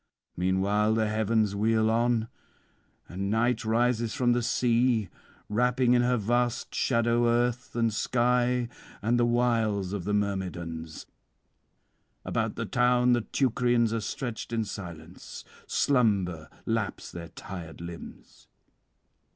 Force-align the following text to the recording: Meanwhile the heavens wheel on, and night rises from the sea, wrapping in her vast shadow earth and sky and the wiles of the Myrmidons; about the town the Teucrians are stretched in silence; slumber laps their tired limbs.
Meanwhile 0.35 0.95
the 0.95 1.07
heavens 1.07 1.55
wheel 1.55 1.91
on, 1.91 2.27
and 3.07 3.29
night 3.29 3.63
rises 3.63 4.15
from 4.15 4.33
the 4.33 4.41
sea, 4.41 5.09
wrapping 5.47 5.93
in 5.93 6.01
her 6.01 6.17
vast 6.17 6.73
shadow 6.73 7.27
earth 7.29 7.75
and 7.75 7.93
sky 7.93 8.67
and 9.03 9.19
the 9.19 9.27
wiles 9.27 9.93
of 9.93 10.03
the 10.05 10.13
Myrmidons; 10.15 11.05
about 12.25 12.55
the 12.55 12.65
town 12.65 13.13
the 13.13 13.21
Teucrians 13.21 13.93
are 13.93 14.01
stretched 14.01 14.51
in 14.51 14.65
silence; 14.65 15.45
slumber 15.67 16.49
laps 16.65 17.11
their 17.11 17.27
tired 17.29 17.79
limbs. 17.79 18.47